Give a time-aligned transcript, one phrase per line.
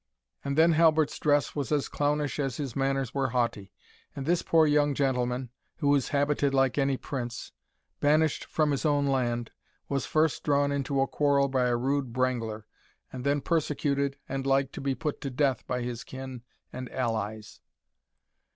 [0.43, 3.71] And then Halbert's dress was as clownish as his manners were haughty;
[4.15, 7.51] and this poor young gentleman, (who was habited like any prince,)
[7.99, 9.51] banished from his own land,
[9.89, 12.63] was first drawn into a quarrel by a rude brangler,
[13.13, 16.41] and then persecuted and like to be put to death by his kin
[16.73, 17.61] and allies."